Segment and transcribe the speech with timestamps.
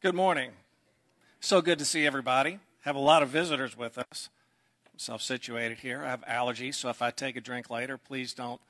[0.00, 0.52] Good morning.
[1.40, 2.60] So good to see everybody.
[2.82, 4.28] Have a lot of visitors with us.
[4.92, 6.04] I'm self situated here.
[6.04, 8.60] I have allergies, so if I take a drink later, please don't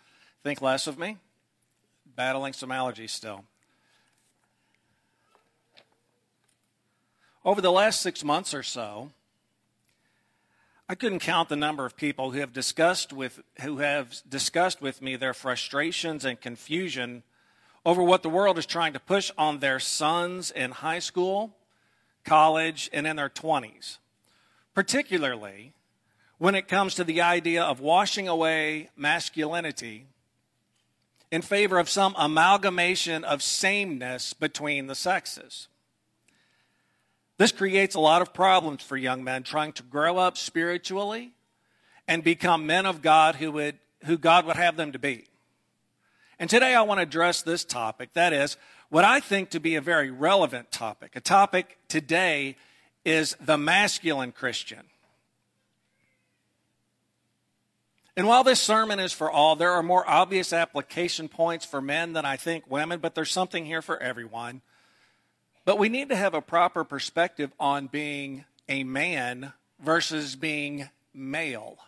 [0.43, 1.19] think less of me.
[2.17, 3.45] Battling some allergies still.
[7.45, 9.11] Over the last six months or so,
[10.89, 15.03] I couldn't count the number of people who have discussed with who have discussed with
[15.03, 17.23] me their frustrations and confusion
[17.85, 21.57] over what the world is trying to push on their sons in high school,
[22.25, 23.99] college, and in their 20s.
[24.75, 25.73] Particularly
[26.39, 30.07] when it comes to the idea of washing away masculinity
[31.31, 35.69] in favor of some amalgamation of sameness between the sexes.
[37.37, 41.33] This creates a lot of problems for young men trying to grow up spiritually
[42.07, 45.27] and become men of God who, would, who God would have them to be.
[46.39, 48.13] And today I want to address this topic.
[48.13, 48.57] That is,
[48.91, 51.17] what I think to be a very relevant topic.
[51.17, 52.57] A topic today
[53.05, 54.83] is the masculine Christian.
[58.17, 62.15] And while this sermon is for all, there are more obvious application points for men
[62.15, 64.63] than I think women, but there's something here for everyone.
[65.65, 71.79] But we need to have a proper perspective on being a man versus being male.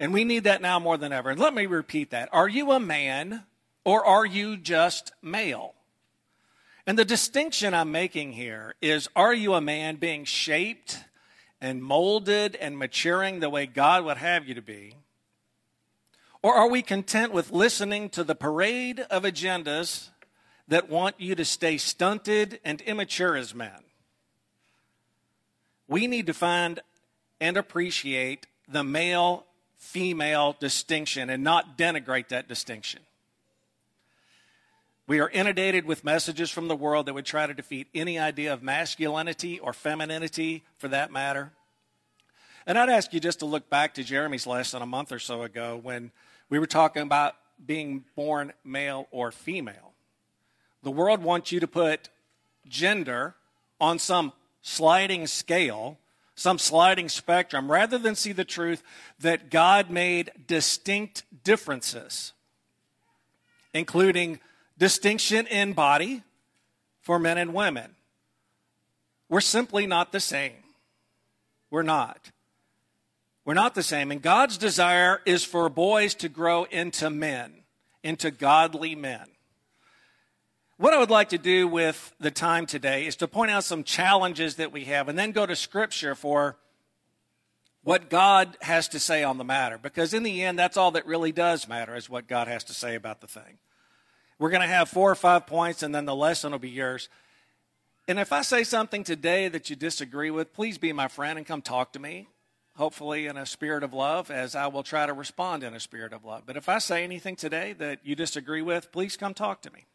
[0.00, 1.30] And we need that now more than ever.
[1.30, 2.28] And let me repeat that.
[2.32, 3.44] Are you a man
[3.84, 5.74] or are you just male?
[6.86, 10.98] And the distinction I'm making here is are you a man being shaped
[11.60, 14.94] and molded and maturing the way God would have you to be?
[16.42, 20.10] Or are we content with listening to the parade of agendas
[20.68, 23.82] that want you to stay stunted and immature as men?
[25.88, 26.80] We need to find
[27.40, 29.46] and appreciate the male
[29.78, 33.00] female distinction and not denigrate that distinction.
[35.06, 38.52] We are inundated with messages from the world that would try to defeat any idea
[38.52, 41.52] of masculinity or femininity for that matter.
[42.66, 45.42] And I'd ask you just to look back to Jeremy's lesson a month or so
[45.42, 46.10] ago when
[46.50, 49.94] we were talking about being born male or female.
[50.82, 52.10] The world wants you to put
[52.68, 53.34] gender
[53.80, 55.98] on some sliding scale
[56.38, 58.84] some sliding spectrum, rather than see the truth
[59.18, 62.32] that God made distinct differences,
[63.74, 64.38] including
[64.78, 66.22] distinction in body
[67.00, 67.96] for men and women.
[69.28, 70.62] We're simply not the same.
[71.70, 72.30] We're not.
[73.44, 74.12] We're not the same.
[74.12, 77.64] And God's desire is for boys to grow into men,
[78.04, 79.26] into godly men.
[80.78, 83.82] What I would like to do with the time today is to point out some
[83.82, 86.56] challenges that we have and then go to Scripture for
[87.82, 89.76] what God has to say on the matter.
[89.76, 92.72] Because in the end, that's all that really does matter is what God has to
[92.74, 93.58] say about the thing.
[94.38, 97.08] We're going to have four or five points and then the lesson will be yours.
[98.06, 101.46] And if I say something today that you disagree with, please be my friend and
[101.46, 102.28] come talk to me,
[102.76, 106.12] hopefully in a spirit of love, as I will try to respond in a spirit
[106.12, 106.44] of love.
[106.46, 109.86] But if I say anything today that you disagree with, please come talk to me.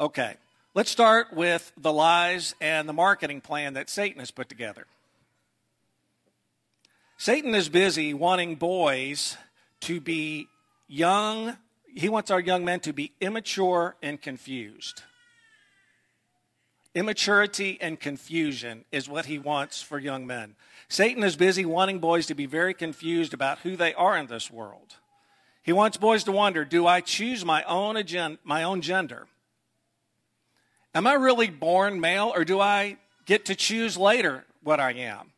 [0.00, 0.36] Okay,
[0.72, 4.86] let's start with the lies and the marketing plan that Satan has put together.
[7.18, 9.36] Satan is busy wanting boys
[9.80, 10.48] to be
[10.88, 11.58] young.
[11.94, 15.02] He wants our young men to be immature and confused.
[16.94, 20.54] Immaturity and confusion is what he wants for young men.
[20.88, 24.50] Satan is busy wanting boys to be very confused about who they are in this
[24.50, 24.96] world.
[25.62, 29.26] He wants boys to wonder do I choose my own, agenda, my own gender?
[30.94, 35.32] Am I really born male or do I get to choose later what I am?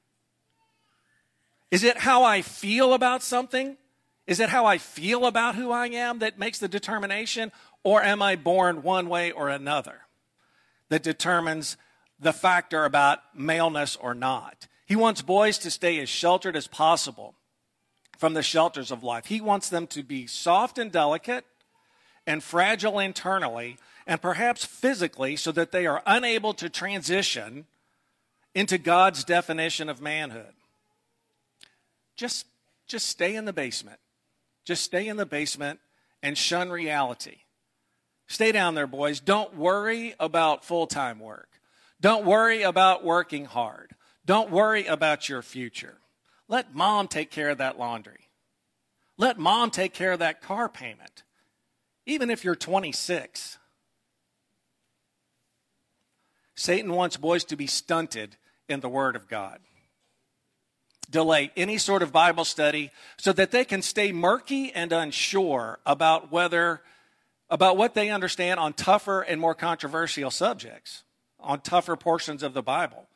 [1.70, 3.76] Is it how I feel about something?
[4.26, 7.52] Is it how I feel about who I am that makes the determination?
[7.82, 10.02] Or am I born one way or another
[10.88, 11.76] that determines
[12.20, 14.68] the factor about maleness or not?
[14.86, 17.34] He wants boys to stay as sheltered as possible
[18.16, 19.26] from the shelters of life.
[19.26, 21.44] He wants them to be soft and delicate
[22.26, 27.66] and fragile internally and perhaps physically so that they are unable to transition
[28.54, 30.54] into God's definition of manhood.
[32.16, 32.46] Just,
[32.86, 33.98] just stay in the basement.
[34.64, 35.80] Just stay in the basement
[36.22, 37.38] and shun reality.
[38.26, 39.20] Stay down there, boys.
[39.20, 41.48] Don't worry about full time work.
[42.00, 43.94] Don't worry about working hard.
[44.24, 45.98] Don't worry about your future.
[46.48, 48.28] Let mom take care of that laundry.
[49.16, 51.22] Let mom take care of that car payment.
[52.06, 53.58] Even if you're 26,
[56.54, 58.36] Satan wants boys to be stunted
[58.68, 59.58] in the Word of God.
[61.10, 66.32] Delay any sort of Bible study so that they can stay murky and unsure about
[66.32, 66.82] whether
[67.50, 71.02] about what they understand on tougher and more controversial subjects,
[71.38, 73.08] on tougher portions of the Bible.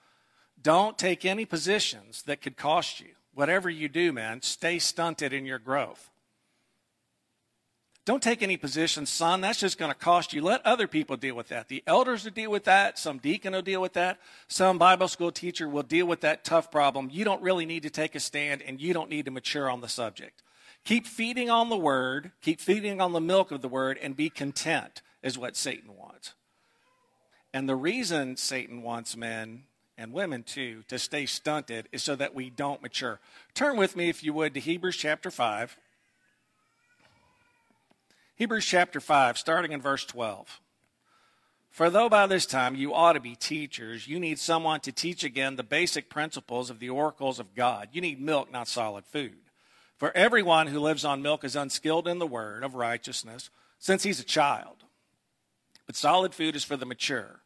[0.60, 3.14] Don't take any positions that could cost you.
[3.32, 6.10] Whatever you do, man, stay stunted in your growth.
[8.06, 9.40] Don't take any positions, son.
[9.40, 10.40] That's just going to cost you.
[10.40, 11.66] Let other people deal with that.
[11.66, 13.00] The elders will deal with that.
[13.00, 14.20] Some deacon will deal with that.
[14.46, 17.10] Some Bible school teacher will deal with that tough problem.
[17.12, 19.80] You don't really need to take a stand and you don't need to mature on
[19.80, 20.44] the subject.
[20.84, 24.30] Keep feeding on the word, keep feeding on the milk of the word, and be
[24.30, 26.34] content, is what Satan wants.
[27.52, 29.64] And the reason Satan wants men
[29.98, 33.18] and women too to stay stunted is so that we don't mature.
[33.52, 35.76] Turn with me, if you would, to Hebrews chapter 5.
[38.36, 40.60] Hebrews chapter 5, starting in verse 12.
[41.70, 45.24] For though by this time you ought to be teachers, you need someone to teach
[45.24, 47.88] again the basic principles of the oracles of God.
[47.92, 49.38] You need milk, not solid food.
[49.96, 53.48] For everyone who lives on milk is unskilled in the word of righteousness,
[53.78, 54.84] since he's a child.
[55.86, 57.40] But solid food is for the mature,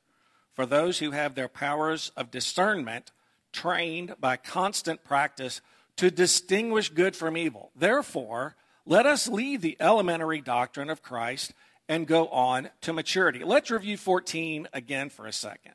[0.55, 3.13] for those who have their powers of discernment
[3.53, 5.61] trained by constant practice
[5.99, 7.71] to distinguish good from evil.
[7.77, 8.57] Therefore,
[8.91, 11.55] let us leave the elementary doctrine of Christ
[11.89, 13.45] and go on to maturity.
[13.45, 15.75] Let's review 14 again for a second.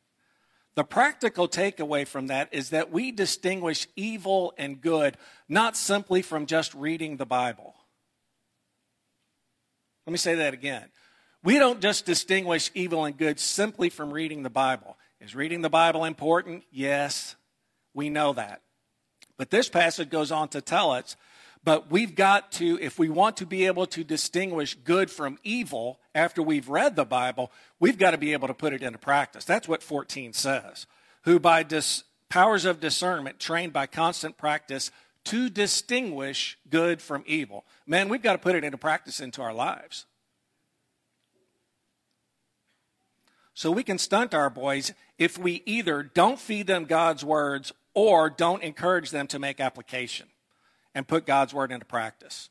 [0.76, 5.16] The practical takeaway from that is that we distinguish evil and good
[5.48, 7.74] not simply from just reading the Bible.
[10.06, 10.84] Let me say that again.
[11.42, 14.98] We don't just distinguish evil and good simply from reading the Bible.
[15.22, 16.66] Is reading the Bible important?
[16.70, 17.38] Yes,
[17.94, 18.62] we know that.
[19.38, 21.16] But this passage goes on to tell us
[21.66, 26.00] but we've got to, if we want to be able to distinguish good from evil
[26.14, 29.46] after we've read the Bible, we've got to be able to put it into practice.
[29.46, 30.86] That's what 14 says.
[31.24, 34.92] Who by dis- powers of discernment, trained by constant practice
[35.26, 37.66] to distinguish good from evil.
[37.88, 40.06] Man, we've got to put it into practice into our lives.
[43.56, 48.30] So we can stunt our boys if we either don't feed them God's words or
[48.30, 50.28] don't encourage them to make application
[50.96, 52.50] and put God's word into practice.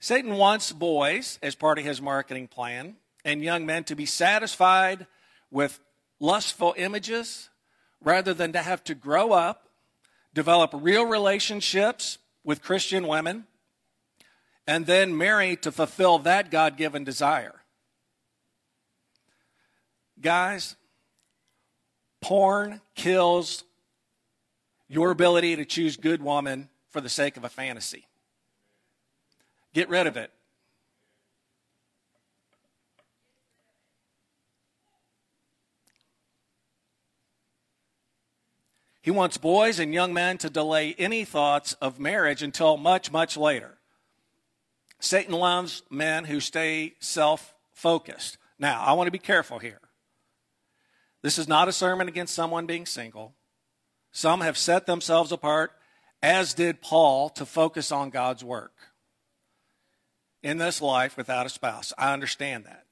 [0.00, 5.06] Satan wants boys, as part of his marketing plan, and young men to be satisfied
[5.50, 5.78] with
[6.18, 7.48] lustful images
[8.02, 9.68] rather than to have to grow up,
[10.34, 13.46] develop real relationships with Christian women,
[14.66, 17.60] and then marry to fulfill that God given desire.
[20.20, 20.76] Guys,
[22.20, 23.64] porn kills
[24.90, 28.08] your ability to choose good woman for the sake of a fantasy.
[29.72, 30.32] Get rid of it.
[39.00, 43.36] He wants boys and young men to delay any thoughts of marriage until much, much
[43.36, 43.78] later.
[44.98, 48.38] Satan loves men who stay self focused.
[48.58, 49.80] Now, I want to be careful here.
[51.22, 53.34] This is not a sermon against someone being single.
[54.12, 55.72] Some have set themselves apart,
[56.22, 58.72] as did Paul, to focus on God's work
[60.42, 61.92] in this life without a spouse.
[61.96, 62.84] I understand that.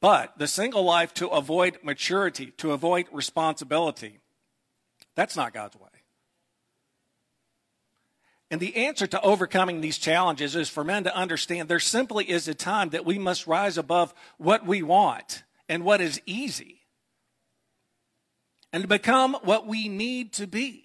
[0.00, 4.18] But the single life to avoid maturity, to avoid responsibility,
[5.14, 5.88] that's not God's way.
[8.50, 12.48] And the answer to overcoming these challenges is for men to understand there simply is
[12.48, 16.81] a time that we must rise above what we want and what is easy
[18.72, 20.84] and to become what we need to be.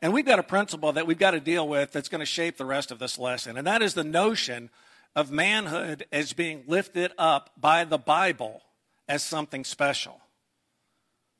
[0.00, 2.56] And we've got a principle that we've got to deal with that's going to shape
[2.56, 4.70] the rest of this lesson, and that is the notion
[5.14, 8.62] of manhood as being lifted up by the Bible
[9.08, 10.20] as something special.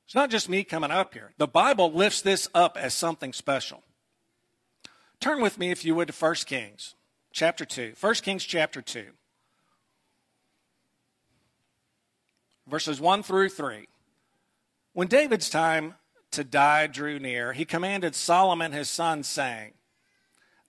[0.06, 1.32] It's not just me coming up here.
[1.38, 3.82] The Bible lifts this up as something special.
[5.20, 6.94] Turn with me, if you would, to 1 Kings
[7.32, 7.94] chapter 2.
[7.98, 9.06] 1 Kings chapter 2.
[12.68, 13.86] Verses 1 through 3.
[14.94, 15.94] When David's time
[16.32, 19.72] to die drew near, he commanded Solomon his son, saying,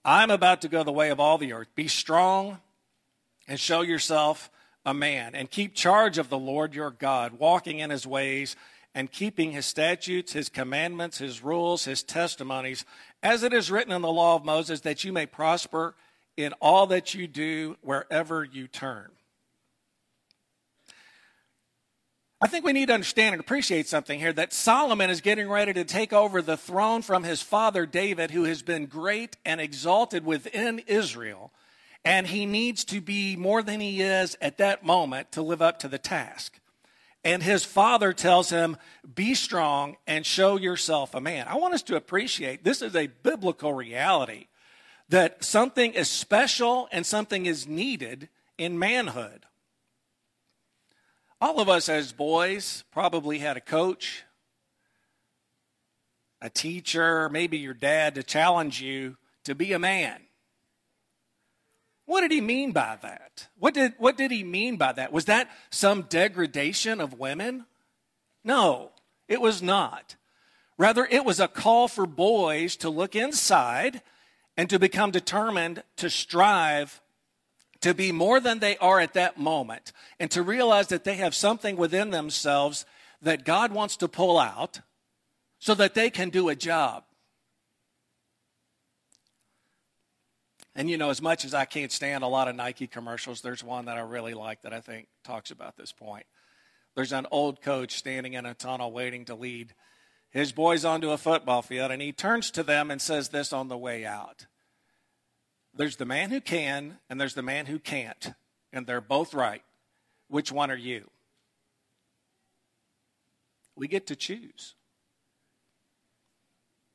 [0.06, 1.70] I'm about to go the way of all the earth.
[1.75, 2.60] Be strong
[3.48, 4.50] and show yourself
[4.86, 8.56] a man, and keep charge of the Lord your God, walking in his ways
[8.96, 12.86] and keeping his statutes, his commandments, his rules, his testimonies,
[13.24, 15.96] as it is written in the law of Moses, that you may prosper
[16.38, 19.10] in all that you do wherever you turn.
[22.44, 25.72] I think we need to understand and appreciate something here that Solomon is getting ready
[25.72, 30.26] to take over the throne from his father David, who has been great and exalted
[30.26, 31.54] within Israel.
[32.04, 35.80] And he needs to be more than he is at that moment to live up
[35.80, 36.60] to the task.
[37.24, 38.76] And his father tells him,
[39.16, 41.48] Be strong and show yourself a man.
[41.48, 44.48] I want us to appreciate this is a biblical reality
[45.08, 49.46] that something is special and something is needed in manhood.
[51.44, 54.24] All of us as boys probably had a coach,
[56.42, 60.22] a teacher, maybe your dad to challenge you to be a man.
[62.06, 63.50] What did he mean by that?
[63.60, 65.12] What did, what did he mean by that?
[65.12, 67.66] Was that some degradation of women?
[68.46, 68.92] No,
[69.28, 70.16] it was not.
[70.78, 74.02] Rather, it was a call for boys to look inside
[74.56, 77.02] and to become determined to strive
[77.84, 81.36] to be more than they are at that moment and to realize that they have
[81.36, 82.86] something within themselves
[83.22, 84.80] that God wants to pull out
[85.60, 87.04] so that they can do a job.
[90.75, 93.63] And you know, as much as I can't stand a lot of Nike commercials, there's
[93.63, 96.25] one that I really like that I think talks about this point.
[96.96, 99.74] There's an old coach standing in a tunnel waiting to lead
[100.32, 103.68] his boys onto a football field, and he turns to them and says this on
[103.68, 104.46] the way out
[105.75, 108.34] There's the man who can, and there's the man who can't,
[108.72, 109.63] and they're both right.
[110.27, 111.10] Which one are you?
[113.75, 114.75] We get to choose.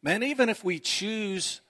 [0.02, 1.60] Man, even if we choose,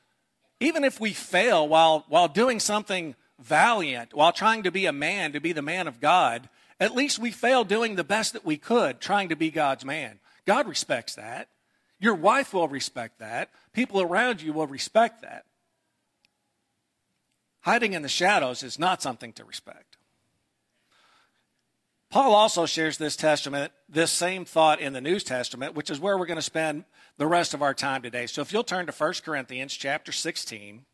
[0.61, 5.33] even if we fail while, while doing something valiant, while trying to be a man,
[5.33, 6.49] to be the man of God,
[6.79, 10.19] at least we failed doing the best that we could, trying to be God's man.
[10.45, 11.49] God respects that.
[11.99, 13.51] Your wife will respect that.
[13.73, 15.45] People around you will respect that.
[17.69, 19.99] Hiding in the shadows is not something to respect.
[22.09, 26.17] Paul also shares this testament, this same thought in the New Testament, which is where
[26.17, 26.87] we're going to spend
[27.19, 28.27] the rest of our time today.
[28.27, 30.87] So if you'll turn to 1 Corinthians chapter 16.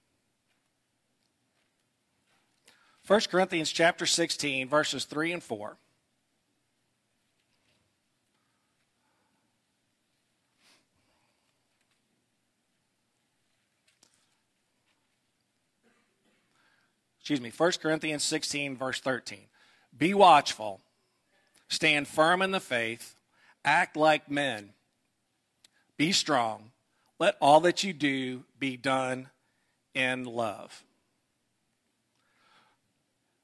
[3.07, 5.77] 1 Corinthians chapter 16 verses 3 and 4.
[17.25, 19.47] Excuse me, 1 Corinthians 16, verse 13.
[19.97, 20.83] Be watchful,
[21.69, 23.17] stand firm in the faith,
[23.65, 24.75] act like men,
[25.97, 26.73] be strong,
[27.19, 29.31] let all that you do be done
[29.95, 30.85] in love.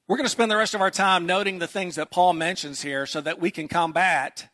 [0.07, 2.83] We're going to spend the rest of our time noting the things that Paul mentions
[2.83, 4.47] here so that we can combat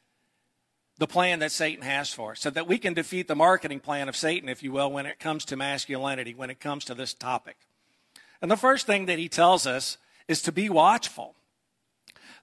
[1.00, 4.08] the plan that Satan has for us, so that we can defeat the marketing plan
[4.08, 7.14] of Satan, if you will, when it comes to masculinity, when it comes to this
[7.14, 7.67] topic.
[8.42, 11.36] And the first thing that he tells us is to be watchful.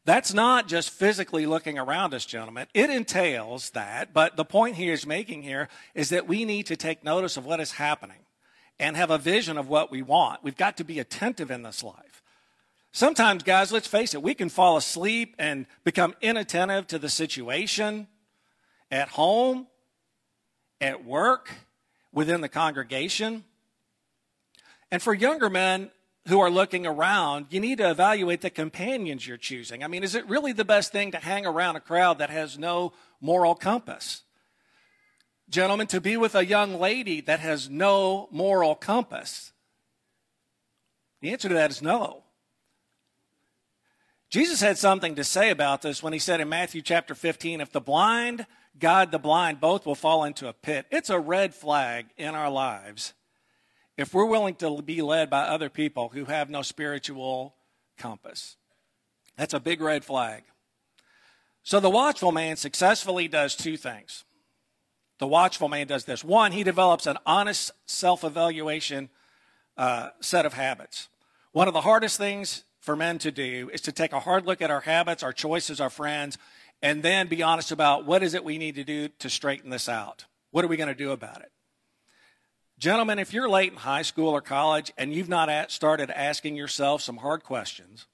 [0.04, 2.66] That's not just physically looking around us, gentlemen.
[2.74, 6.76] It entails that, but the point he is making here is that we need to
[6.76, 8.18] take notice of what is happening
[8.78, 10.42] and have a vision of what we want.
[10.42, 12.22] We've got to be attentive in this life.
[12.92, 18.06] Sometimes, guys, let's face it, we can fall asleep and become inattentive to the situation
[18.90, 19.66] at home,
[20.80, 21.50] at work,
[22.12, 23.44] within the congregation.
[24.94, 25.90] And for younger men
[26.28, 29.82] who are looking around, you need to evaluate the companions you're choosing.
[29.82, 32.56] I mean, is it really the best thing to hang around a crowd that has
[32.56, 34.22] no moral compass?
[35.50, 39.52] Gentlemen, to be with a young lady that has no moral compass?
[41.22, 42.22] The answer to that is no.
[44.30, 47.72] Jesus had something to say about this when he said in Matthew chapter 15 if
[47.72, 48.46] the blind
[48.78, 50.86] guide the blind, both will fall into a pit.
[50.92, 53.12] It's a red flag in our lives
[53.96, 57.54] if we're willing to be led by other people who have no spiritual
[57.96, 58.56] compass.
[59.36, 60.44] That's a big red flag.
[61.62, 64.24] So the watchful man successfully does two things.
[65.18, 66.24] The watchful man does this.
[66.24, 69.08] One, he develops an honest self evaluation
[69.76, 71.08] uh, set of habits.
[71.52, 74.60] One of the hardest things for men to do is to take a hard look
[74.60, 76.36] at our habits, our choices, our friends,
[76.82, 79.88] and then be honest about what is it we need to do to straighten this
[79.88, 80.26] out.
[80.50, 81.50] What are we going to do about it?
[82.78, 87.02] Gentlemen, if you're late in high school or college and you've not started asking yourself
[87.02, 88.06] some hard questions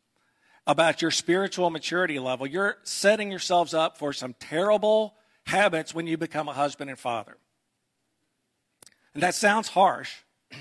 [0.67, 5.15] about your spiritual maturity level, you're setting yourselves up for some terrible
[5.47, 7.39] habits when you become a husband and father.
[9.15, 10.19] And that sounds harsh,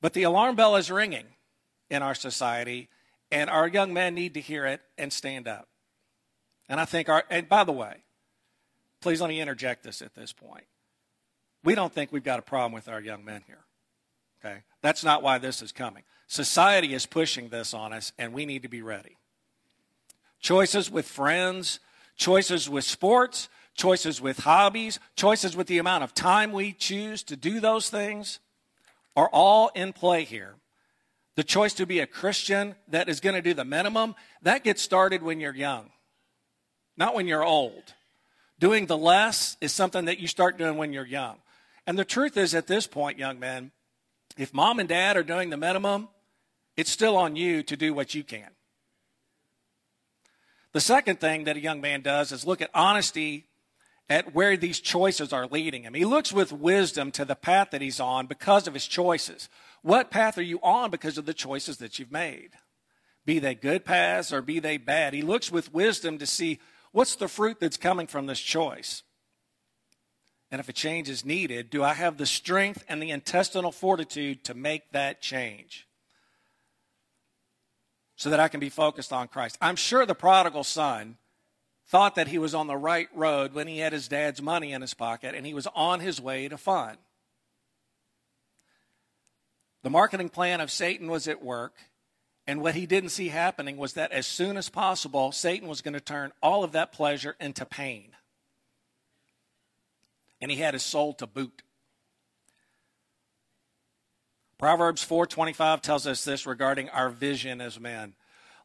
[0.00, 1.26] but the alarm bell is ringing
[1.90, 2.88] in our society,
[3.30, 5.68] and our young men need to hear it and stand up.
[6.68, 7.98] And I think our, and by the way,
[9.00, 10.64] please let me interject this at this point
[11.66, 13.64] we don't think we've got a problem with our young men here.
[14.40, 14.62] Okay?
[14.82, 16.04] That's not why this is coming.
[16.28, 19.16] Society is pushing this on us, and we need to be ready.
[20.40, 21.80] Choices with friends,
[22.16, 27.36] choices with sports, choices with hobbies, choices with the amount of time we choose to
[27.36, 28.38] do those things
[29.16, 30.54] are all in play here.
[31.34, 34.82] The choice to be a Christian that is going to do the minimum, that gets
[34.82, 35.90] started when you're young,
[36.96, 37.94] not when you're old.
[38.60, 41.38] Doing the less is something that you start doing when you're young.
[41.86, 43.70] And the truth is, at this point, young men,
[44.36, 46.08] If mom and dad are doing the minimum,
[46.76, 48.50] it's still on you to do what you can.
[50.72, 53.46] The second thing that a young man does is look at honesty
[54.10, 55.94] at where these choices are leading him.
[55.94, 59.48] He looks with wisdom to the path that he's on because of his choices.
[59.82, 62.50] What path are you on because of the choices that you've made?
[63.24, 65.14] Be they good paths or be they bad.
[65.14, 66.60] He looks with wisdom to see
[66.92, 69.02] what's the fruit that's coming from this choice.
[70.50, 74.44] And if a change is needed, do I have the strength and the intestinal fortitude
[74.44, 75.86] to make that change?
[78.14, 79.58] So that I can be focused on Christ.
[79.60, 81.18] I'm sure the prodigal son
[81.88, 84.80] thought that he was on the right road when he had his dad's money in
[84.80, 86.96] his pocket and he was on his way to fun.
[89.82, 91.74] The marketing plan of Satan was at work,
[92.44, 95.94] and what he didn't see happening was that as soon as possible, Satan was going
[95.94, 98.15] to turn all of that pleasure into pain.
[100.40, 101.62] And he had his soul to boot.
[104.58, 108.14] Proverbs 4:25 tells us this regarding our vision as men.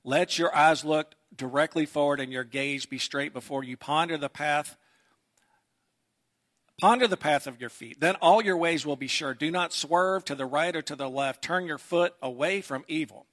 [0.03, 3.77] Let your eyes look directly forward and your gaze be straight before you.
[3.77, 4.77] Ponder the path.
[6.79, 7.99] Ponder the path of your feet.
[7.99, 9.33] Then all your ways will be sure.
[9.33, 11.43] Do not swerve to the right or to the left.
[11.43, 13.27] Turn your foot away from evil.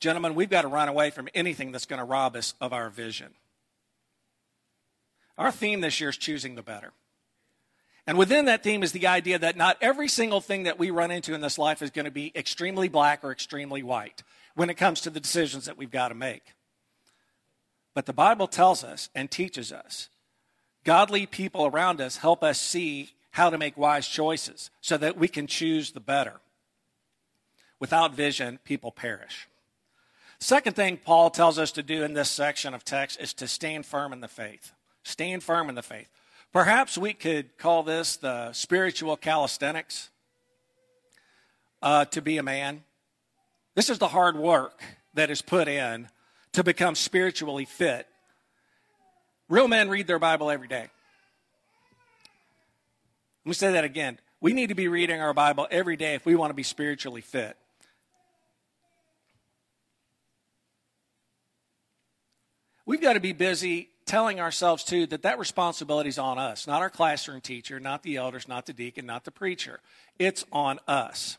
[0.00, 2.90] Gentlemen, we've got to run away from anything that's going to rob us of our
[2.90, 3.34] vision.
[5.38, 6.92] Our theme this year is choosing the better.
[8.06, 11.10] And within that theme is the idea that not every single thing that we run
[11.10, 14.22] into in this life is going to be extremely black or extremely white
[14.54, 16.52] when it comes to the decisions that we've got to make.
[17.94, 20.10] But the Bible tells us and teaches us
[20.84, 25.26] godly people around us help us see how to make wise choices so that we
[25.26, 26.40] can choose the better.
[27.80, 29.48] Without vision, people perish.
[30.38, 33.86] Second thing Paul tells us to do in this section of text is to stand
[33.86, 34.72] firm in the faith.
[35.02, 36.08] Stand firm in the faith.
[36.54, 40.10] Perhaps we could call this the spiritual calisthenics
[41.82, 42.84] uh, to be a man.
[43.74, 44.80] This is the hard work
[45.14, 46.08] that is put in
[46.52, 48.06] to become spiritually fit.
[49.48, 50.88] Real men read their Bible every day.
[53.44, 54.20] Let me say that again.
[54.40, 57.20] We need to be reading our Bible every day if we want to be spiritually
[57.20, 57.56] fit.
[62.86, 66.82] We've got to be busy telling ourselves, too, that that responsibility is on us, not
[66.82, 69.80] our classroom teacher, not the elders, not the deacon, not the preacher.
[70.18, 71.38] It's on us.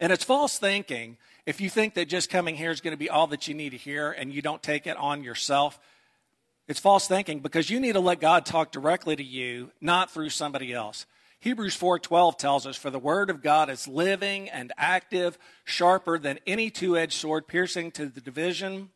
[0.00, 3.10] And it's false thinking if you think that just coming here is going to be
[3.10, 5.78] all that you need to hear and you don't take it on yourself.
[6.68, 10.30] It's false thinking because you need to let God talk directly to you, not through
[10.30, 11.06] somebody else.
[11.40, 16.40] Hebrews 4:12 tells us for the word of God is living and active, sharper than
[16.46, 18.90] any two-edged sword piercing to the division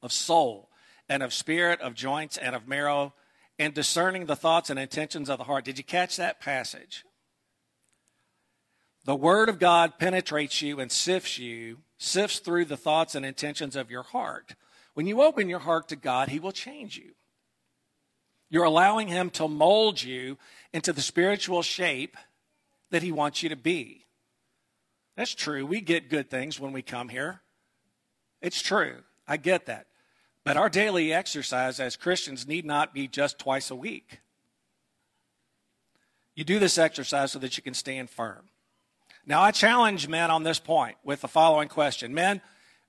[0.00, 0.67] of soul
[1.08, 3.14] and of spirit, of joints and of marrow,
[3.58, 5.64] and discerning the thoughts and intentions of the heart.
[5.64, 7.04] Did you catch that passage?
[9.04, 13.74] The Word of God penetrates you and sifts you, sifts through the thoughts and intentions
[13.74, 14.54] of your heart.
[14.94, 17.12] When you open your heart to God, He will change you.
[18.50, 20.38] You're allowing Him to mold you
[20.72, 22.16] into the spiritual shape
[22.90, 24.04] that He wants you to be.
[25.16, 25.66] That's true.
[25.66, 27.40] We get good things when we come here.
[28.40, 28.98] It's true.
[29.26, 29.86] I get that.
[30.48, 34.20] But our daily exercise as Christians need not be just twice a week.
[36.34, 38.48] You do this exercise so that you can stand firm.
[39.26, 42.40] Now, I challenge men on this point with the following question Men,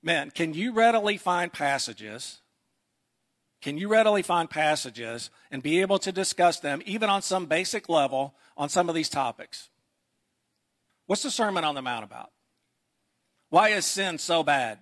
[0.02, 2.40] men, can you readily find passages?
[3.60, 7.90] Can you readily find passages and be able to discuss them, even on some basic
[7.90, 9.68] level, on some of these topics?
[11.04, 12.30] What's the Sermon on the Mount about?
[13.50, 14.78] Why is sin so bad?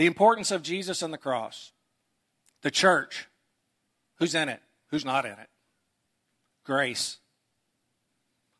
[0.00, 1.72] The importance of Jesus and the cross.
[2.62, 3.28] The church.
[4.18, 4.62] Who's in it?
[4.88, 5.50] Who's not in it?
[6.64, 7.18] Grace.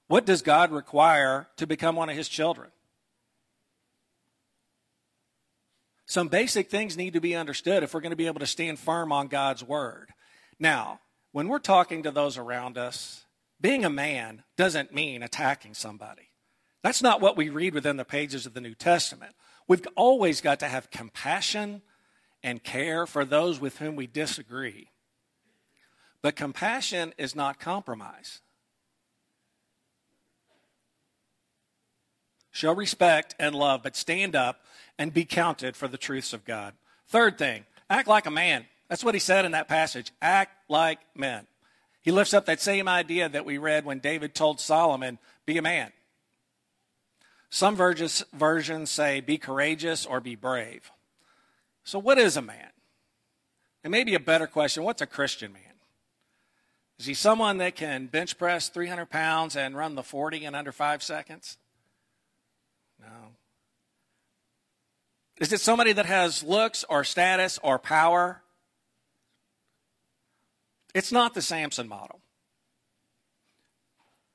[0.07, 2.69] What does God require to become one of his children?
[6.05, 8.79] Some basic things need to be understood if we're going to be able to stand
[8.79, 10.11] firm on God's word.
[10.59, 11.01] Now,
[11.33, 13.25] when we're talking to those around us,
[13.59, 16.33] being a man doesn't mean attacking somebody.
[16.83, 19.35] That's not what we read within the pages of the New Testament.
[19.69, 21.83] We've always got to have compassion
[22.43, 24.89] and care for those with whom we disagree.
[26.23, 28.41] But compassion is not compromise.
[32.51, 34.63] Show respect and love, but stand up
[34.99, 36.75] and be counted for the truths of God.
[37.07, 38.67] Third thing, act like a man.
[38.89, 40.13] That's what he said in that passage.
[40.21, 41.47] Act like men.
[42.03, 45.63] He lifts up that same idea that we read when David told Solomon, be a
[45.63, 45.93] man.
[47.51, 50.93] Some versions say be courageous or be brave.
[51.83, 52.71] So, what is a man?
[53.83, 55.63] And maybe a better question what's a Christian man?
[56.99, 60.71] Is he someone that can bench press 300 pounds and run the 40 in under
[60.71, 61.57] five seconds?
[63.01, 63.07] No.
[65.41, 68.43] Is it somebody that has looks or status or power?
[70.95, 72.21] It's not the Samson model.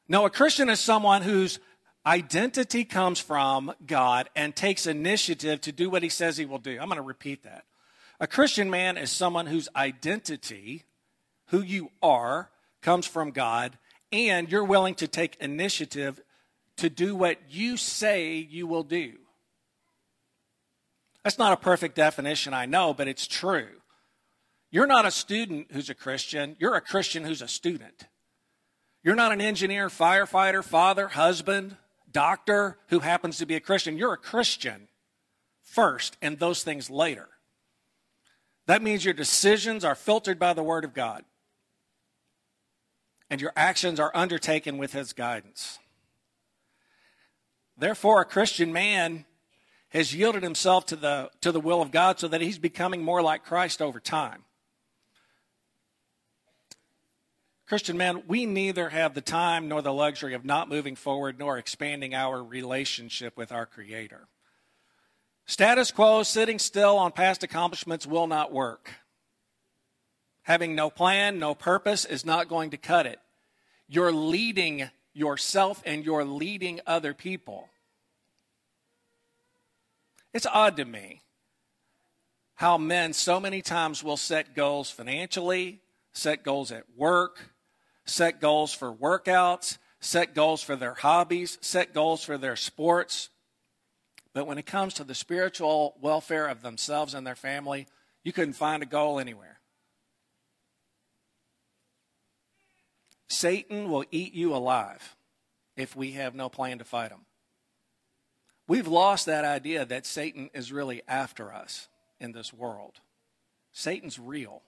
[0.08, 1.60] No, a Christian is someone whose
[2.06, 6.78] identity comes from God and takes initiative to do what he says he will do.
[6.80, 7.66] I'm going to repeat that.
[8.20, 10.84] A Christian man is someone whose identity,
[11.48, 12.50] who you are,
[12.82, 13.78] comes from God,
[14.12, 16.22] and you're willing to take initiative
[16.78, 19.14] to do what you say you will do.
[21.24, 23.68] That's not a perfect definition, I know, but it's true.
[24.70, 28.06] You're not a student who's a Christian, you're a Christian who's a student.
[29.04, 31.78] You're not an engineer, firefighter, father, husband,
[32.16, 33.98] doctor who happens to be a Christian.
[33.98, 34.88] You're a Christian
[35.62, 37.28] first and those things later.
[38.68, 41.26] That means your decisions are filtered by the Word of God
[43.30, 45.78] and your actions are undertaken with His guidance.
[47.78, 49.26] Therefore, a Christian man
[49.90, 53.22] has yielded himself to the, to the will of God so that he's becoming more
[53.22, 54.44] like Christ over time.
[57.68, 61.58] Christian man, we neither have the time nor the luxury of not moving forward nor
[61.58, 64.28] expanding our relationship with our Creator.
[65.48, 68.92] Status quo, sitting still on past accomplishments will not work.
[70.44, 73.20] Having no plan, no purpose is not going to cut it.
[73.88, 77.70] You're leading yourself and you're leading other people.
[80.34, 81.22] It's odd to me
[82.56, 85.80] how men so many times will set goals financially,
[86.14, 87.55] set goals at work,
[88.06, 93.30] set goals for workouts, set goals for their hobbies, set goals for their sports.
[94.34, 97.88] But when it comes to the spiritual welfare of themselves and their family,
[98.24, 99.60] you couldn't find a goal anywhere.
[103.28, 105.16] Satan will eat you alive
[105.76, 107.26] if we have no plan to fight him.
[108.68, 111.88] We've lost that idea that Satan is really after us
[112.20, 113.02] in this world.
[113.72, 114.64] Satan's real.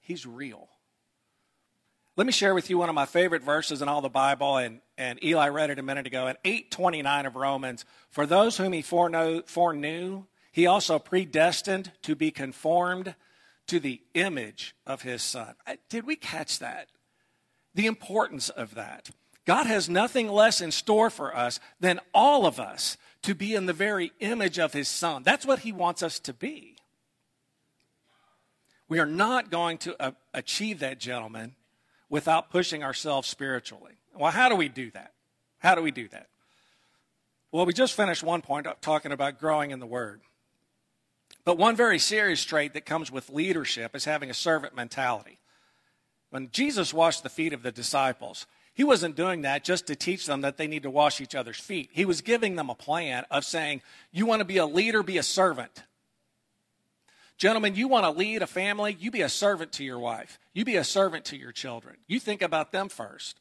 [0.00, 0.68] He's real.
[2.16, 4.80] Let me share with you one of my favorite verses in all the Bible, and,
[4.98, 6.26] and Eli read it a minute ago.
[6.26, 12.30] In 829 of Romans, for those whom he foreknow, foreknew, he also predestined to be
[12.30, 13.14] conformed
[13.68, 15.54] to the image of his son.
[15.88, 16.88] Did we catch that?
[17.74, 19.10] The importance of that.
[19.46, 23.66] God has nothing less in store for us than all of us to be in
[23.66, 25.22] the very image of his son.
[25.22, 26.76] That's what he wants us to be.
[28.88, 31.54] We are not going to uh, achieve that, gentlemen,
[32.10, 33.94] without pushing ourselves spiritually.
[34.14, 35.12] Well, how do we do that?
[35.58, 36.26] How do we do that?
[37.52, 40.20] Well, we just finished one point talking about growing in the Word.
[41.44, 45.38] But one very serious trait that comes with leadership is having a servant mentality.
[46.30, 50.26] When Jesus washed the feet of the disciples, he wasn't doing that just to teach
[50.26, 51.90] them that they need to wash each other's feet.
[51.92, 55.18] He was giving them a plan of saying, You want to be a leader, be
[55.18, 55.82] a servant.
[57.40, 60.38] Gentlemen, you want to lead a family, you be a servant to your wife.
[60.52, 61.96] You be a servant to your children.
[62.06, 63.40] You think about them first.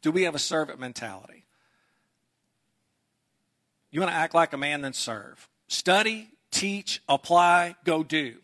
[0.00, 1.44] Do we have a servant mentality?
[3.90, 5.46] You want to act like a man, then serve.
[5.68, 8.36] Study, teach, apply, go do.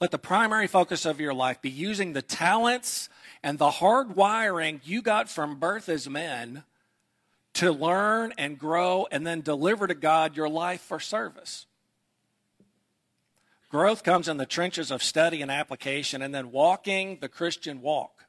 [0.00, 3.08] Let the primary focus of your life be using the talents
[3.44, 6.64] and the hard wiring you got from birth as men
[7.58, 11.66] to learn and grow and then deliver to God your life for service.
[13.68, 18.26] Growth comes in the trenches of study and application and then walking the Christian walk.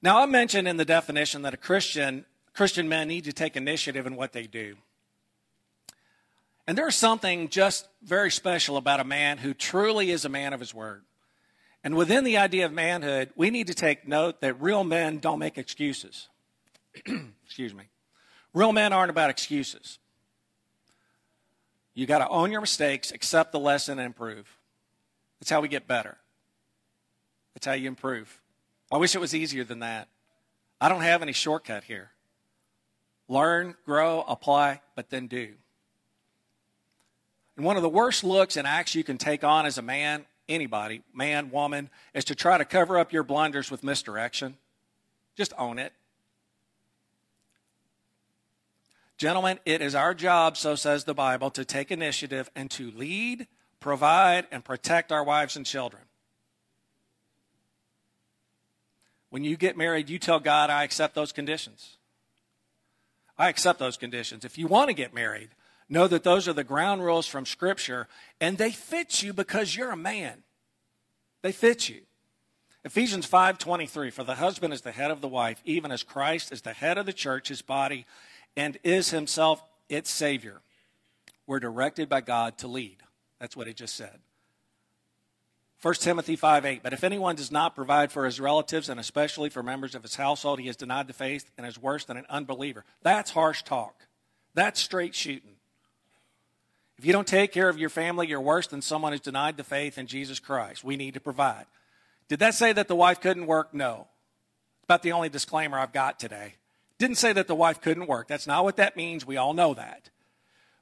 [0.00, 4.06] Now, I mentioned in the definition that a Christian, Christian men need to take initiative
[4.06, 4.76] in what they do.
[6.68, 10.60] And there's something just very special about a man who truly is a man of
[10.60, 11.02] his word.
[11.88, 15.38] And within the idea of manhood, we need to take note that real men don't
[15.38, 16.28] make excuses.
[17.46, 17.84] Excuse me.
[18.52, 19.98] Real men aren't about excuses.
[21.94, 24.54] You got to own your mistakes, accept the lesson, and improve.
[25.40, 26.18] That's how we get better.
[27.54, 28.38] That's how you improve.
[28.92, 30.08] I wish it was easier than that.
[30.82, 32.10] I don't have any shortcut here.
[33.28, 35.54] Learn, grow, apply, but then do.
[37.56, 40.26] And one of the worst looks and acts you can take on as a man
[40.48, 44.56] anybody, man, woman, is to try to cover up your blunders with misdirection.
[45.36, 45.92] Just own it.
[49.18, 53.48] Gentlemen, it is our job, so says the Bible, to take initiative and to lead,
[53.80, 56.02] provide, and protect our wives and children.
[59.30, 61.96] When you get married, you tell God, I accept those conditions.
[63.36, 64.44] I accept those conditions.
[64.44, 65.50] If you want to get married,
[65.88, 68.08] Know that those are the ground rules from Scripture,
[68.40, 70.42] and they fit you because you're a man.
[71.42, 72.02] They fit you.
[72.84, 76.62] Ephesians 5:23 For the husband is the head of the wife, even as Christ is
[76.62, 78.06] the head of the church, his body,
[78.56, 80.60] and is himself its savior.
[81.46, 83.02] We're directed by God to lead.
[83.40, 84.20] That's what it just said.
[85.80, 86.82] 1 Timothy 5 8.
[86.82, 90.16] But if anyone does not provide for his relatives and especially for members of his
[90.16, 92.84] household, he has denied the faith and is worse than an unbeliever.
[93.02, 94.06] That's harsh talk.
[94.54, 95.57] That's straight shooting.
[96.98, 99.64] If you don't take care of your family, you're worse than someone who's denied the
[99.64, 100.82] faith in Jesus Christ.
[100.82, 101.66] We need to provide.
[102.28, 103.72] Did that say that the wife couldn't work?
[103.72, 104.08] No.
[104.78, 106.54] It's about the only disclaimer I've got today.
[106.98, 108.26] Didn't say that the wife couldn't work.
[108.26, 109.24] That's not what that means.
[109.24, 110.10] We all know that.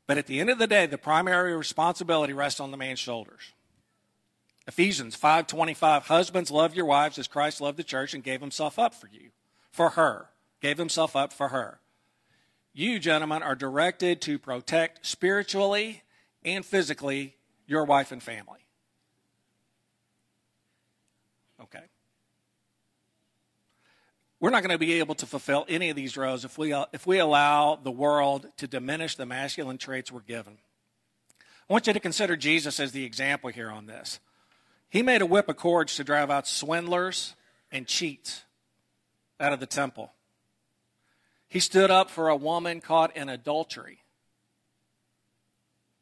[0.06, 3.52] But at the end of the day, the primary responsibility rests on the man's shoulders.
[4.66, 8.94] Ephesians 5:25 Husbands love your wives as Christ loved the church and gave himself up
[8.94, 9.30] for you
[9.70, 11.78] for her gave himself up for her
[12.72, 16.02] You gentlemen are directed to protect spiritually
[16.46, 18.60] and physically your wife and family
[21.60, 21.84] Okay
[24.40, 27.06] we're not going to be able to fulfill any of these roles if we, if
[27.06, 30.58] we allow the world to diminish the masculine traits we're given.
[31.68, 34.20] I want you to consider Jesus as the example here on this.
[34.88, 37.34] He made a whip of cords to drive out swindlers
[37.72, 38.44] and cheats
[39.40, 40.12] out of the temple.
[41.48, 44.00] He stood up for a woman caught in adultery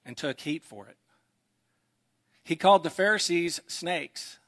[0.05, 0.97] and took heat for it.
[2.45, 4.39] He called the Pharisees snakes.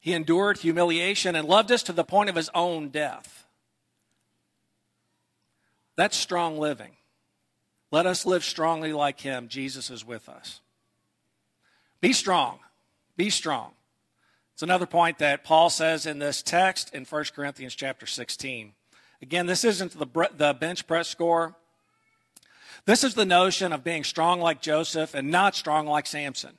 [0.00, 3.46] He endured humiliation and loved us to the point of his own death.
[5.96, 6.92] That's strong living.
[7.92, 9.48] Let us live strongly like him.
[9.48, 10.60] Jesus is with us.
[12.00, 12.58] Be strong.
[13.16, 13.72] Be strong.
[14.54, 18.72] It's another point that Paul says in this text in 1 Corinthians chapter 16.
[19.22, 21.54] Again, this isn't the, the bench press score.
[22.84, 26.58] This is the notion of being strong like Joseph and not strong like Samson.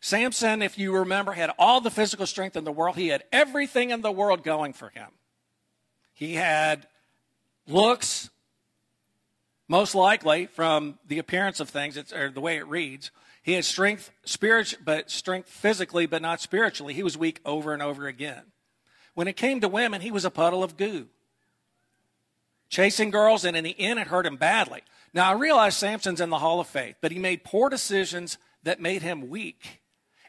[0.00, 2.96] Samson, if you remember, had all the physical strength in the world.
[2.96, 5.08] He had everything in the world going for him.
[6.12, 6.88] He had
[7.68, 8.28] looks,
[9.68, 13.12] most likely from the appearance of things, or the way it reads.
[13.42, 16.94] He had strength, spirit, but strength physically, but not spiritually.
[16.94, 18.42] He was weak over and over again.
[19.14, 21.08] When it came to women, he was a puddle of goo.
[22.72, 24.80] Chasing girls, and in the end, it hurt him badly.
[25.12, 28.80] Now, I realize Samson's in the Hall of Faith, but he made poor decisions that
[28.80, 29.82] made him weak.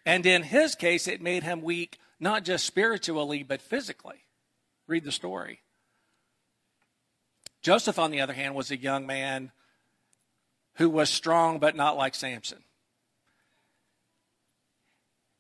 [0.06, 4.26] And in his case, it made him weak, not just spiritually, but physically.
[4.88, 5.62] Read the story.
[7.62, 9.54] Joseph, on the other hand, was a young man
[10.74, 12.66] who was strong, but not like Samson.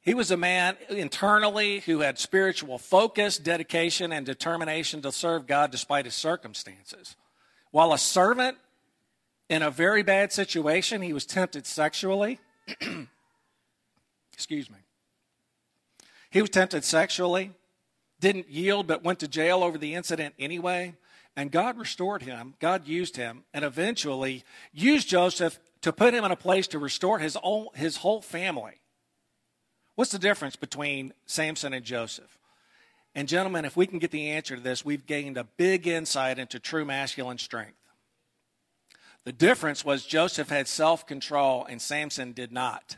[0.04, 5.72] He was a man internally who had spiritual focus, dedication, and determination to serve God
[5.72, 7.16] despite his circumstances.
[7.72, 8.58] While a servant
[9.50, 12.40] in a very bad situation, he was tempted sexually.
[14.34, 14.78] Excuse me.
[16.30, 17.52] He was tempted sexually,
[18.20, 20.96] didn't yield, but went to jail over the incident anyway.
[21.38, 22.56] And God restored him.
[22.60, 27.20] God used him and eventually used Joseph to put him in a place to restore
[27.20, 28.82] his, own, his whole family.
[29.96, 32.38] What's the difference between Samson and Joseph?
[33.16, 36.40] And, gentlemen, if we can get the answer to this, we've gained a big insight
[36.40, 37.78] into true masculine strength.
[39.24, 42.98] The difference was Joseph had self control and Samson did not.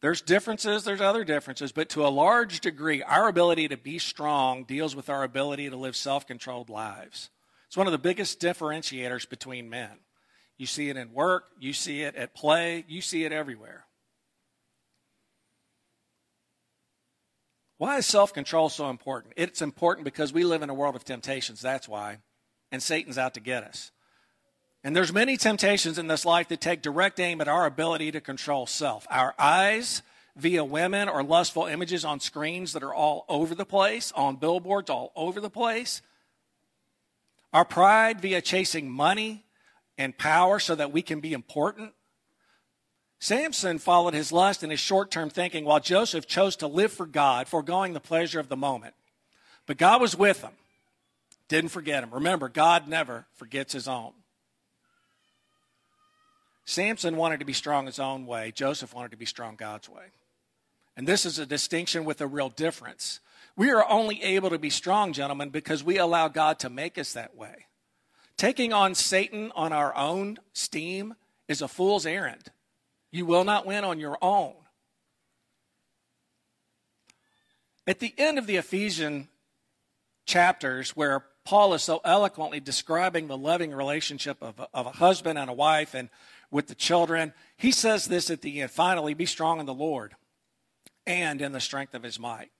[0.00, 4.64] There's differences, there's other differences, but to a large degree, our ability to be strong
[4.64, 7.28] deals with our ability to live self controlled lives.
[7.66, 9.98] It's one of the biggest differentiators between men.
[10.60, 13.86] You see it in work, you see it at play, you see it everywhere.
[17.78, 19.32] Why is self control so important?
[19.38, 22.18] It's important because we live in a world of temptations, that's why.
[22.70, 23.90] And Satan's out to get us.
[24.84, 28.20] And there's many temptations in this life that take direct aim at our ability to
[28.20, 29.06] control self.
[29.10, 30.02] Our eyes
[30.36, 34.90] via women or lustful images on screens that are all over the place, on billboards
[34.90, 36.02] all over the place.
[37.50, 39.46] Our pride via chasing money,
[40.00, 41.92] and power so that we can be important.
[43.18, 47.04] Samson followed his lust and his short term thinking, while Joseph chose to live for
[47.04, 48.94] God, foregoing the pleasure of the moment.
[49.66, 50.52] But God was with him,
[51.48, 52.14] didn't forget him.
[52.14, 54.12] Remember, God never forgets his own.
[56.64, 60.04] Samson wanted to be strong his own way, Joseph wanted to be strong God's way.
[60.96, 63.20] And this is a distinction with a real difference.
[63.54, 67.12] We are only able to be strong, gentlemen, because we allow God to make us
[67.12, 67.66] that way.
[68.40, 71.14] Taking on Satan on our own steam
[71.46, 72.50] is a fool's errand.
[73.12, 74.54] You will not win on your own.
[77.86, 79.28] At the end of the Ephesian
[80.24, 85.38] chapters where Paul is so eloquently describing the loving relationship of a, of a husband
[85.38, 86.08] and a wife and
[86.50, 87.34] with the children.
[87.58, 90.14] He says this at the end finally, be strong in the Lord
[91.06, 92.50] and in the strength of his might.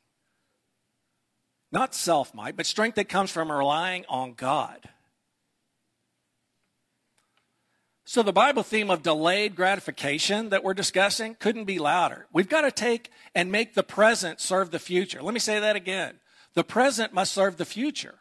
[1.72, 4.90] Not self might, but strength that comes from relying on God.
[8.10, 12.26] So, the Bible theme of delayed gratification that we're discussing couldn't be louder.
[12.32, 15.22] We've got to take and make the present serve the future.
[15.22, 16.18] Let me say that again.
[16.54, 18.16] The present must serve the future.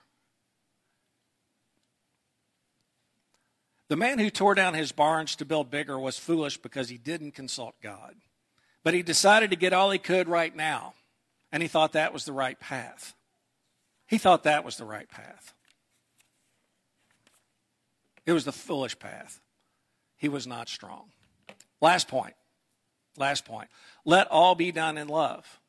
[3.88, 7.32] The man who tore down his barns to build bigger was foolish because he didn't
[7.32, 8.14] consult God.
[8.84, 10.94] But he decided to get all he could right now,
[11.52, 13.16] and he thought that was the right path.
[14.06, 15.56] He thought that was the right path.
[18.28, 19.42] It was the foolish path.
[20.20, 21.06] He was not strong.
[21.82, 22.36] Last point.
[23.18, 23.70] Last point.
[24.06, 25.60] Let all be done in love.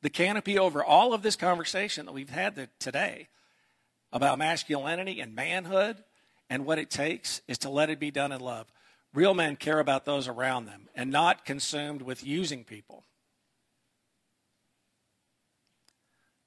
[0.00, 3.28] The canopy over all of this conversation that we've had today
[4.12, 6.02] about masculinity and manhood
[6.50, 8.66] and what it takes is to let it be done in love.
[9.14, 13.04] Real men care about those around them and not consumed with using people,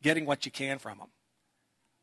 [0.01, 1.09] getting what you can from them.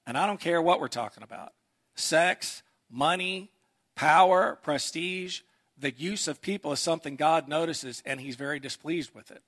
[0.06, 1.52] And I don't care what we're talking about
[1.94, 3.50] sex, money,
[3.94, 5.40] power, prestige.
[5.78, 9.42] The use of people is something God notices, and He's very displeased with it.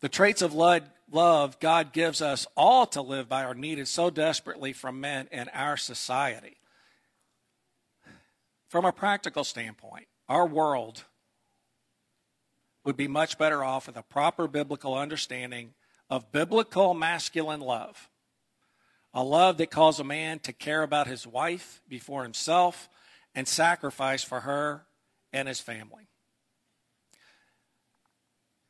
[0.00, 4.72] The traits of love God gives us all to live by are needed so desperately
[4.72, 6.56] from men in our society.
[8.68, 11.04] From a practical standpoint, our world
[12.84, 15.74] would be much better off with a proper biblical understanding
[16.08, 18.08] of biblical masculine love.
[19.18, 22.88] A love that calls a man to care about his wife before himself
[23.34, 24.86] and sacrifice for her
[25.32, 26.06] and his family.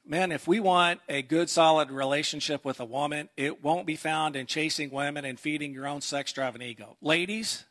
[0.06, 4.36] Men, if we want a good, solid relationship with a woman, it won't be found
[4.36, 6.96] in chasing women and feeding your own sex drive and ego.
[7.02, 7.66] Ladies,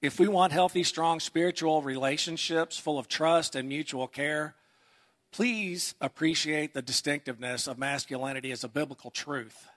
[0.00, 4.54] if we want healthy, strong spiritual relationships full of trust and mutual care,
[5.32, 9.68] please appreciate the distinctiveness of masculinity as a biblical truth.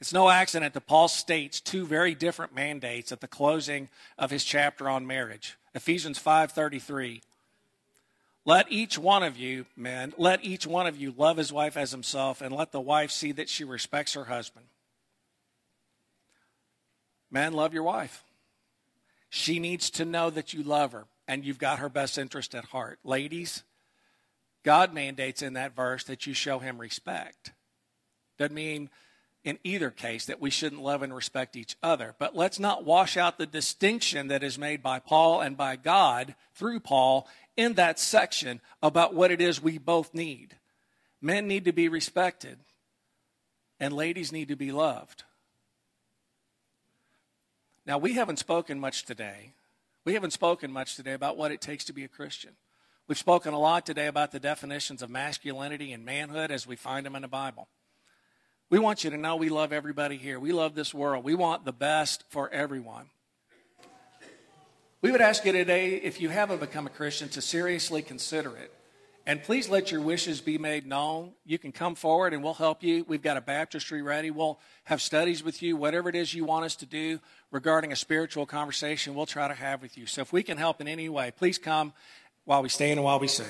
[0.00, 4.44] It's no accident that Paul states two very different mandates at the closing of his
[4.44, 5.56] chapter on marriage.
[5.74, 7.22] Ephesians 5:33
[8.44, 11.90] let each one of you, men, let each one of you love his wife as
[11.90, 14.66] himself, and let the wife see that she respects her husband.
[17.30, 18.24] Men, love your wife.
[19.28, 22.64] She needs to know that you love her and you've got her best interest at
[22.64, 22.98] heart.
[23.04, 23.62] Ladies,
[24.64, 27.52] God mandates in that verse that you show him respect.
[28.36, 28.90] Doesn't mean
[29.44, 32.14] in either case that we shouldn't love and respect each other.
[32.18, 36.34] But let's not wash out the distinction that is made by Paul and by God
[36.54, 37.26] through Paul
[37.56, 40.56] in that section about what it is we both need.
[41.22, 42.58] Men need to be respected,
[43.78, 45.24] and ladies need to be loved.
[47.86, 49.52] Now, we haven't spoken much today.
[50.04, 52.52] We haven't spoken much today about what it takes to be a Christian.
[53.08, 57.04] We've spoken a lot today about the definitions of masculinity and manhood as we find
[57.04, 57.68] them in the Bible.
[58.70, 60.38] We want you to know we love everybody here.
[60.38, 61.24] We love this world.
[61.24, 63.06] We want the best for everyone.
[65.02, 68.72] We would ask you today, if you haven't become a Christian, to seriously consider it.
[69.26, 71.32] And please let your wishes be made known.
[71.44, 73.04] You can come forward and we'll help you.
[73.08, 74.30] We've got a baptistry ready.
[74.30, 75.76] We'll have studies with you.
[75.76, 77.18] Whatever it is you want us to do
[77.50, 80.06] regarding a spiritual conversation, we'll try to have with you.
[80.06, 81.92] So if we can help in any way, please come
[82.44, 83.46] while we stand and while we sing.